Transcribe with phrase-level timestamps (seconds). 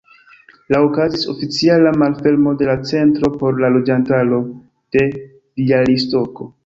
[0.75, 4.41] La okazis oficiala malfermo de la Centro por la loĝantaro
[4.97, 6.51] de Bjalistoko.